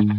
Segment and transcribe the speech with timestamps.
[0.00, 0.16] Hello,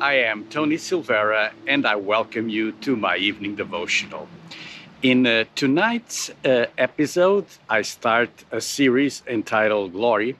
[0.00, 4.28] I am Tony Silvera and I welcome you to my evening devotional.
[5.02, 10.36] In uh, tonight's uh, episode, I start a series entitled Glory,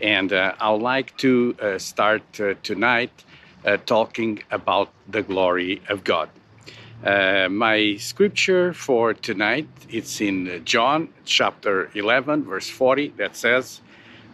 [0.00, 3.12] and uh, I would like to uh, start uh, tonight
[3.66, 6.30] uh, talking about the glory of God.
[7.04, 13.82] My scripture for tonight it's in John chapter 11 verse 40 that says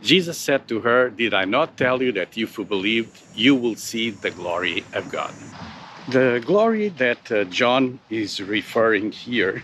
[0.03, 3.75] Jesus said to her, Did I not tell you that if you believed, you will
[3.75, 5.35] see the glory of God?
[6.09, 9.63] The glory that uh, John is referring here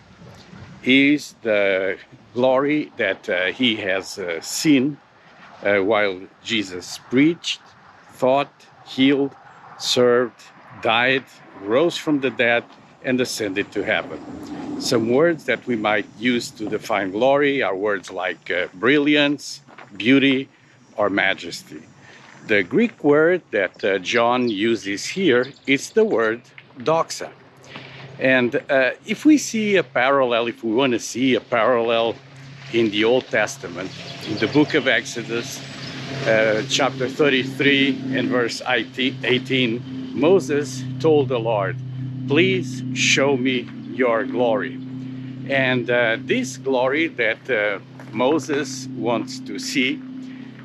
[0.82, 1.98] is the
[2.32, 4.96] glory that uh, he has uh, seen
[5.62, 7.60] uh, while Jesus preached,
[8.18, 8.50] taught,
[8.86, 9.34] healed,
[9.78, 10.40] served,
[10.80, 11.24] died,
[11.60, 12.64] rose from the dead,
[13.04, 14.80] and ascended to heaven.
[14.80, 19.60] Some words that we might use to define glory are words like uh, brilliance,
[19.94, 20.48] beauty,
[20.96, 21.82] or majesty.
[22.50, 26.42] The Greek word that uh, John uses here is the word
[26.78, 27.30] doxa.
[28.18, 32.16] And uh, if we see a parallel, if we want to see a parallel
[32.72, 33.88] in the Old Testament,
[34.26, 35.62] in the book of Exodus,
[36.26, 41.76] uh, chapter 33 and verse 18, Moses told the Lord,
[42.26, 44.74] Please show me your glory.
[45.48, 47.78] And uh, this glory that uh,
[48.10, 50.02] Moses wants to see,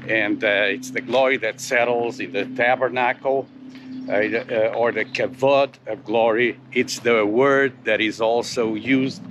[0.07, 3.47] and uh, it's the glory that settles in the tabernacle
[4.07, 6.59] uh, uh, or the kavod of glory.
[6.71, 9.21] It's the word that is also used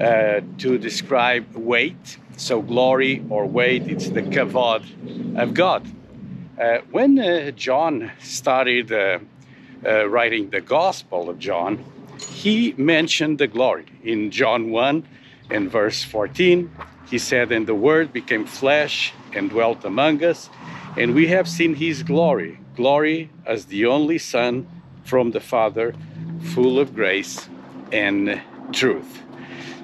[0.00, 2.18] uh, to describe weight.
[2.36, 4.84] So, glory or weight, it's the kavod
[5.36, 5.86] of God.
[6.58, 8.92] Uh, when uh, John started
[9.82, 11.84] writing the Gospel of John,
[12.30, 13.86] he mentioned the glory.
[14.04, 15.04] In John 1
[15.50, 16.70] and verse 14,
[17.10, 20.48] he said, And the Word became flesh and dwelt among us,
[20.96, 24.66] and we have seen his glory, glory as the only Son
[25.04, 25.94] from the Father,
[26.54, 27.48] full of grace
[27.92, 28.40] and
[28.72, 29.22] truth.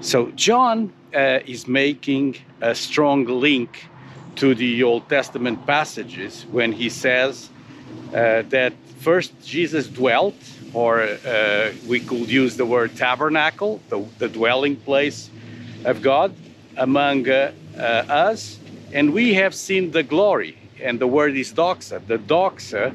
[0.00, 3.88] So, John uh, is making a strong link
[4.36, 7.50] to the Old Testament passages when he says
[8.14, 10.36] uh, that first Jesus dwelt,
[10.72, 15.30] or uh, we could use the word tabernacle, the, the dwelling place
[15.84, 16.34] of God
[16.76, 18.57] among uh, us,
[18.92, 20.56] and we have seen the glory.
[20.80, 22.06] And the word is doxa.
[22.06, 22.94] The doxa,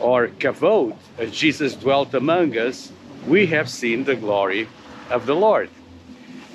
[0.00, 2.92] or kavod, as Jesus dwelt among us,
[3.26, 4.68] we have seen the glory
[5.10, 5.70] of the Lord.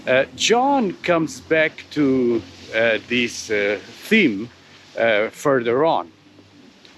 [0.07, 2.41] Uh, John comes back to
[2.73, 4.49] uh, this uh, theme
[4.97, 6.11] uh, further on.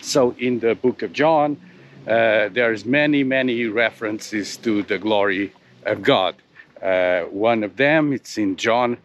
[0.01, 1.57] So in the book of John,
[2.05, 5.53] uh, there's many, many references to the glory
[5.85, 6.35] of God.
[6.81, 8.97] Uh, one of them, it's in John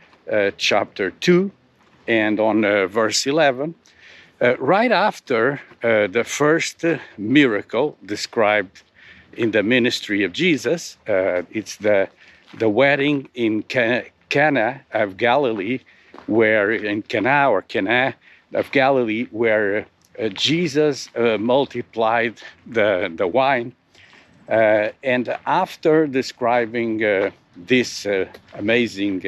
[0.59, 1.51] chapter 2
[2.09, 3.75] and on uh, verse 11.
[4.41, 6.85] Uh, right after uh, the first
[7.17, 8.83] miracle described
[9.35, 12.09] in the ministry of Jesus, it's the,
[12.59, 15.81] the wedding in Cana of Galilee,
[16.27, 18.15] where in Cana or Cana
[18.55, 19.87] of Galilee, where
[20.19, 23.73] uh, Jesus uh, multiplied the, the wine.
[24.49, 28.07] Uh, and after describing this
[28.55, 29.23] amazing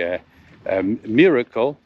[0.67, 1.79] um, miracle,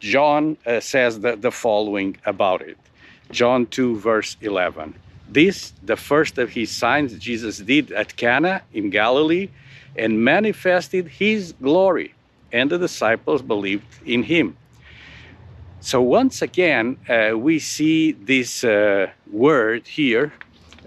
[0.00, 2.78] John says the, the following about it.
[3.30, 4.94] John 2, verse 11.
[5.28, 9.48] This, the first of his signs Jesus did at Cana in Galilee,
[9.96, 12.14] and manifested his glory,
[12.52, 14.56] and the disciples believed in him.
[15.80, 20.32] So once again, uh, we see this uh, word here,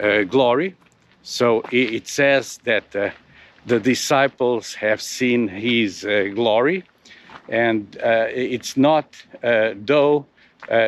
[0.01, 0.75] uh, glory.
[1.23, 3.11] So it, it says that uh,
[3.66, 6.83] the disciples have seen his uh, glory,
[7.51, 10.25] and uh, it's not, though,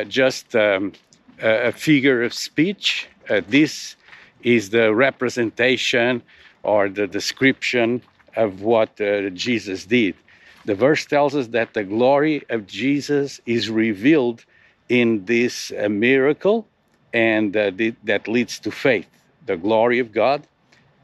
[0.08, 0.92] just um,
[1.40, 3.06] a figure of speech.
[3.48, 3.96] this
[4.42, 6.22] is the representation
[6.62, 8.02] or the description
[8.36, 8.96] of what
[9.34, 10.14] Jesus did.
[10.64, 14.44] The verse tells us that the glory of Jesus is revealed
[14.88, 16.66] in this uh, miracle,
[17.12, 19.06] and uh, th- that leads to faith.
[19.46, 20.46] The glory of God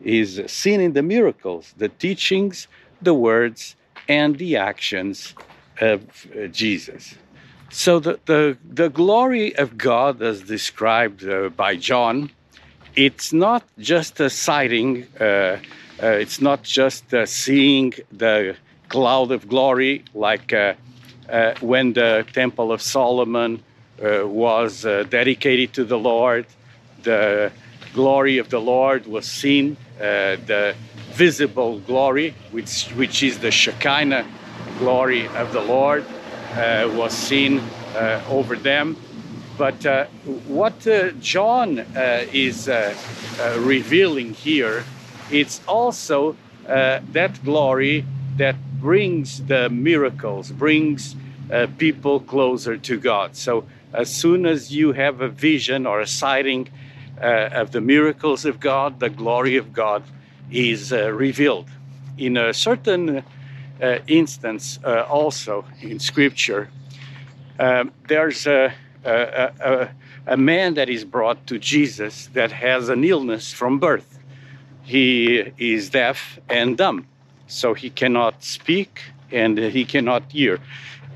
[0.00, 2.68] is seen in the miracles, the teachings,
[3.02, 3.76] the words,
[4.08, 5.34] and the actions
[5.80, 6.02] of
[6.36, 7.14] uh, Jesus.
[7.70, 12.30] So, the, the, the glory of God, as described uh, by John,
[12.96, 15.58] it's not just a sighting, uh, uh,
[16.02, 18.56] it's not just seeing the
[18.88, 20.74] cloud of glory, like uh,
[21.28, 23.62] uh, when the Temple of Solomon
[24.02, 26.46] uh, was uh, dedicated to the Lord.
[27.02, 27.52] The
[27.94, 30.74] glory of the Lord was seen, uh, the
[31.12, 34.26] visible glory, which, which is the Shekinah
[34.80, 36.04] glory of the Lord,
[36.56, 37.62] uh, was seen
[38.28, 38.96] over them.
[39.56, 40.08] But
[40.48, 40.80] what
[41.20, 41.78] John
[42.32, 42.68] is
[43.58, 44.84] revealing here,
[45.30, 46.36] it's also
[46.66, 48.04] that glory
[48.36, 51.14] that brings the miracles, brings
[51.52, 53.36] uh, people closer to God.
[53.36, 56.68] So as soon as you have a vision or a sighting
[57.20, 60.02] uh, of the miracles of God, the glory of God
[60.50, 61.68] is uh, revealed.
[62.16, 63.22] In a certain uh,
[64.06, 66.68] instance, uh, also in Scripture,
[67.58, 68.72] um, there's a,
[69.04, 69.88] a, a,
[70.26, 74.18] a man that is brought to Jesus that has an illness from birth.
[74.82, 77.06] He is deaf and dumb
[77.50, 80.58] so he cannot speak and he cannot hear.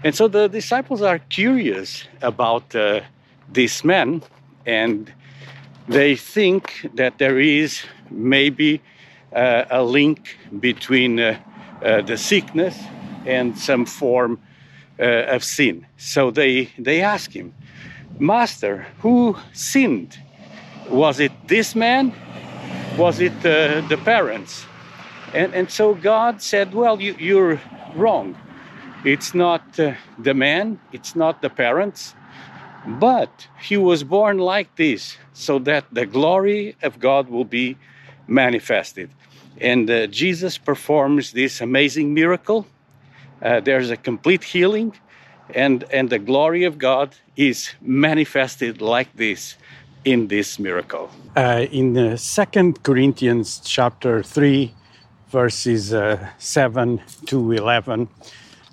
[0.03, 3.01] And so the disciples are curious about uh,
[3.53, 4.23] this man
[4.67, 5.13] and
[5.89, 8.81] they think that there is maybe
[9.33, 11.54] uh, a link between uh, uh
[11.85, 12.79] the sickness
[13.27, 14.41] and some form
[14.99, 15.87] uh, of sin.
[15.97, 17.55] So they, they ask him,
[18.19, 20.19] Master, who sinned?
[20.89, 22.13] Was it this man?
[22.97, 24.67] Was it uh, the parents?
[25.33, 27.61] And, and so God said, Well, you, you're
[27.97, 28.37] wrong.
[29.05, 32.15] It's not uh, the man, it's not the parents,
[32.87, 37.77] but he was born like this so that the glory of God will be
[38.27, 39.11] manifested.
[39.61, 42.67] And uh, Jesus performs this amazing miracle.
[43.41, 44.95] Uh, there's a complete healing,
[45.55, 49.57] and, and the glory of God is manifested like this
[50.05, 51.11] in this miracle.
[51.37, 54.73] Uh, in uh, Second Corinthians chapter 3,
[55.29, 58.09] verses uh, 7 to 11,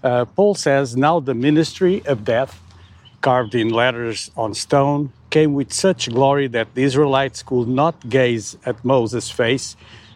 [0.04, 2.60] uh, Paul says, Now the ministry of death,
[3.22, 8.58] carved in letters on stone, came with such glory that the Israelites could not gaze
[8.66, 9.76] at Moses' face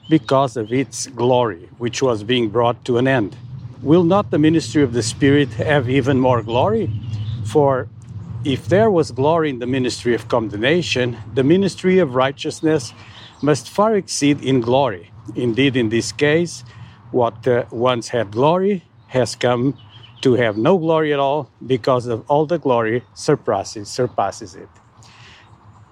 [0.09, 3.35] because of its glory, which was being brought to an end.
[3.81, 6.89] Will not the ministry of the Spirit have even more glory?
[7.45, 7.87] For
[8.43, 12.93] if there was glory in the ministry of condemnation, the ministry of righteousness
[13.41, 15.11] must far exceed in glory.
[15.35, 16.63] Indeed, in this case,
[17.11, 19.77] what uh, once had glory has come
[20.21, 24.69] to have no glory at all because of all the glory surpasses surpasses it.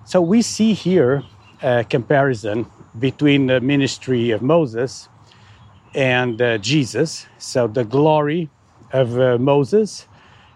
[0.06, 1.24] So we see here
[1.62, 2.66] a comparison
[3.00, 5.10] between the ministry of Moses
[5.96, 7.28] and uh, Jesus.
[7.38, 8.50] So the glory
[8.92, 10.08] of uh, Moses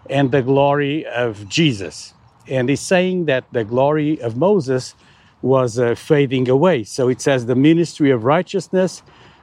[0.08, 2.14] and the glory of Jesus.
[2.46, 4.94] And he's saying that the glory of Moses
[5.42, 6.84] was uh, fading away.
[6.84, 9.02] So it says the ministry of righteousness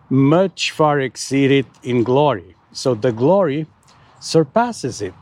[0.09, 2.55] much far exceeded in glory.
[2.71, 3.67] So the glory
[4.19, 5.13] surpasses it.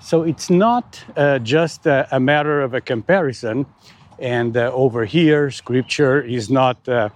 [0.00, 3.66] So it's not uh, just a, a, matter of a comparison.
[4.18, 7.10] And uh, over here, scripture is not uh,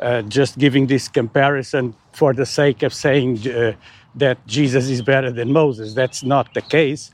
[0.00, 3.72] uh, just giving this comparison for the sake of saying uh,
[4.14, 5.94] that Jesus is better than Moses.
[5.94, 7.12] That's not the case.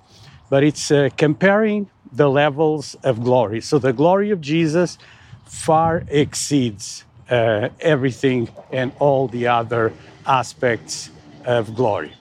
[0.51, 3.61] But it's comparing the levels of glory.
[3.61, 4.97] So the glory of Jesus
[5.45, 9.93] far exceeds uh, everything and all the other
[10.27, 11.11] aspects
[11.45, 12.13] of glory.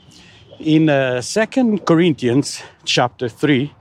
[0.59, 3.73] In uh, 2 Corinthians chapter 3,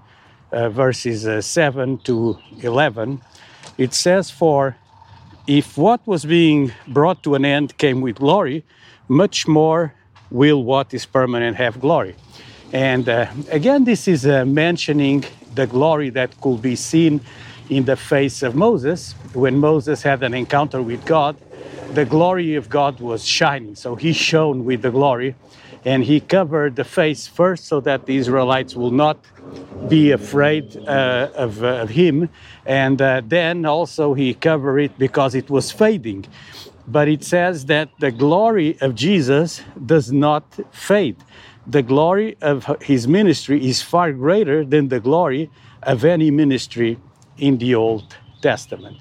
[0.52, 3.20] uh, verses uh, 7 to 11,
[3.78, 4.76] it says, For
[5.46, 8.64] if what was being brought to an end came with glory,
[9.08, 9.94] much more
[10.30, 12.16] will what is permanent have glory.
[12.72, 15.24] And uh, again, this is uh, mentioning
[15.54, 17.20] the glory that could be seen
[17.70, 19.12] in the face of Moses.
[19.32, 21.36] When Moses had an encounter with God,
[21.92, 23.76] the glory of God was shining.
[23.76, 25.34] So he shone with the glory
[25.86, 29.18] and he covered the face first so that the Israelites will not
[29.88, 32.28] be afraid uh, of, uh, of, him.
[32.66, 36.26] And uh, then also he covered it because it was fading.
[36.88, 41.18] But it says that the glory of Jesus does not fade.
[41.68, 45.50] The glory of his ministry is far greater than the glory
[45.84, 46.98] of any ministry
[47.38, 48.96] in the Old Testament.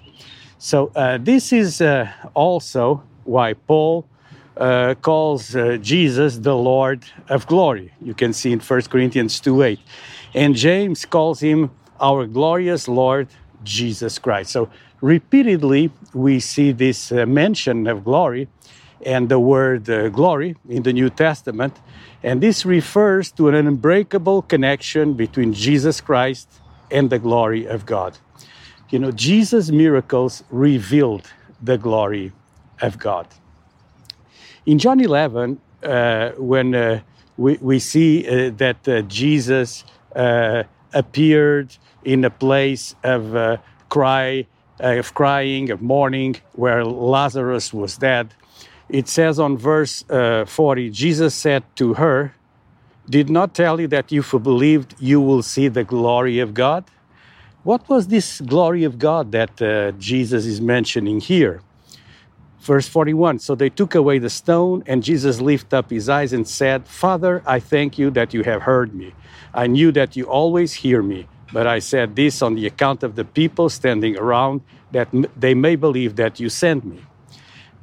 [0.60, 4.08] So, uh, this is uh, also why Paul
[4.58, 7.92] uh, calls uh, Jesus the Lord of glory.
[8.02, 9.80] You can see in 1 Corinthians 2 8.
[10.34, 13.28] And James calls him our glorious Lord
[13.64, 14.52] Jesus Christ.
[14.52, 14.70] So,
[15.02, 18.48] repeatedly, we see this uh, mention of glory
[19.06, 21.78] and the word uh, glory in the New Testament.
[22.24, 26.50] And this refers to an unbreakable connection between Jesus Christ
[26.90, 28.18] and the glory of God.
[28.90, 31.32] You know, Jesus' miracles revealed
[31.62, 32.32] the glory
[32.82, 33.28] of God.
[34.66, 37.02] In John 11, uh, when uh,
[37.38, 39.84] we, we see uh, that uh, Jesus
[40.16, 43.58] uh, appeared in a place of uh,
[43.90, 44.48] cry,
[44.80, 48.34] of crying, of mourning, where Lazarus was dead.
[48.90, 52.34] It says on verse 40, Jesus said to her,
[53.08, 56.86] Did not tell you that if you believed, you will see the glory of God?
[57.64, 61.62] What was this glory of God that Jesus is mentioning here?
[62.66, 66.48] Verse 41 So they took away the stone, and Jesus lifted up his eyes and
[66.48, 69.14] said, Father, I thank you that you have heard me.
[69.54, 73.16] I knew that you always hear me, but I said this on the account of
[73.16, 77.06] the people standing around, that they may believe that you sent me.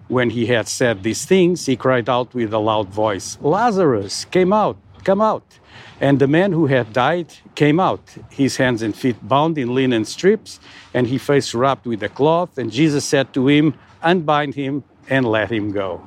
[0.08, 4.52] When he had said these things, he cried out with a loud voice, Lazarus, came
[4.52, 5.58] out, come out.
[6.00, 10.04] And the man who had died came out, his hands and feet bound in linen
[10.04, 10.60] strips,
[10.94, 12.58] and his face wrapped with a cloth.
[12.58, 16.06] And Jesus said to him, unbind him, and let him go.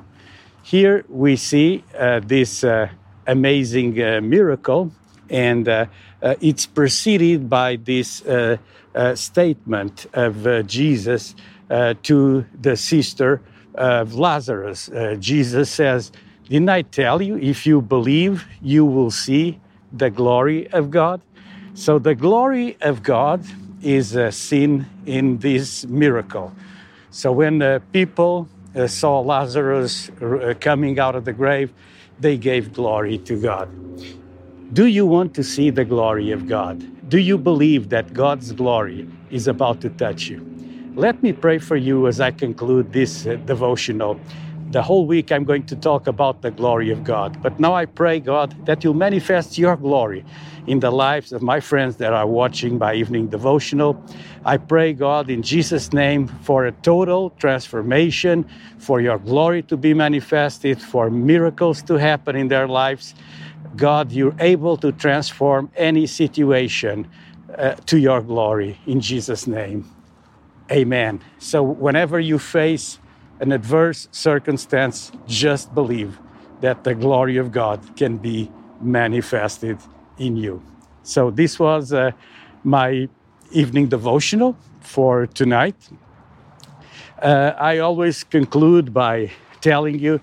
[0.62, 2.88] Here we see uh, this uh,
[3.26, 4.90] amazing uh, miracle,
[5.30, 5.86] and uh,
[6.22, 8.56] uh, it's preceded by this uh,
[9.14, 11.34] statement of Jesus
[12.02, 13.40] to the sister
[13.74, 14.90] of Lazarus.
[15.18, 16.12] Jesus says,
[16.48, 19.58] Didn't I tell you, if you believe, you will see
[19.92, 21.20] the glory of God?
[21.74, 23.44] So the glory of God
[23.82, 26.52] is seen in this miracle.
[27.10, 31.72] So when the people uh, saw Lazarus uh, coming out of the grave,
[32.20, 33.68] they gave glory to God.
[34.72, 37.08] Do you want to see the glory of God?
[37.08, 40.44] Do you believe that God's glory is about to touch you?
[40.94, 44.20] Let me pray for you as I conclude this uh, devotional.
[44.70, 47.40] The whole week I'm going to talk about the glory of God.
[47.40, 50.24] But now I pray, God, that you'll manifest your glory
[50.66, 54.02] in the lives of my friends that are watching my evening devotional.
[54.44, 58.44] I pray, God, in Jesus' name, for a total transformation,
[58.78, 63.14] for your glory to be manifested, for miracles to happen in their lives.
[63.76, 67.08] God, you're able to transform any situation
[67.56, 69.88] uh, to your glory in Jesus' name.
[70.72, 71.20] Amen.
[71.38, 72.98] So, whenever you face
[73.40, 76.18] an adverse circumstance, just believe
[76.60, 78.50] that the glory of God can be
[78.80, 79.78] manifested
[80.18, 80.62] in you.
[81.02, 82.12] So, this was uh,
[82.64, 83.08] my
[83.52, 85.76] evening devotional for tonight.
[87.22, 90.20] Uh, I always conclude by telling you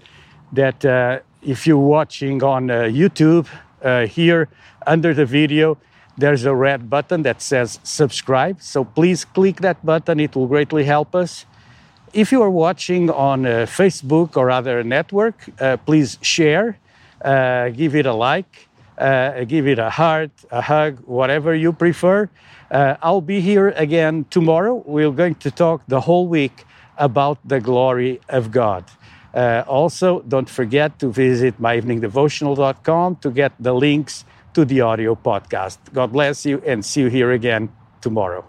[0.51, 3.47] that uh, if you're watching on uh, YouTube,
[3.83, 4.49] uh, here
[4.87, 5.77] under the video,
[6.17, 8.61] there's a red button that says subscribe.
[8.61, 11.45] So please click that button, it will greatly help us.
[12.13, 16.77] If you are watching on uh, Facebook or other network, uh, please share,
[17.25, 18.67] uh, give it a like,
[18.99, 22.29] uh, give it a heart, a hug, whatever you prefer.
[22.69, 24.83] Uh, I'll be here again tomorrow.
[24.85, 26.65] We're going to talk the whole week
[26.99, 28.85] about the glory of God.
[29.33, 35.79] Also, don't forget to visit myeveningdevotional.com to get the links to the audio podcast.
[35.91, 37.69] God bless you and see you here again
[38.01, 38.45] tomorrow.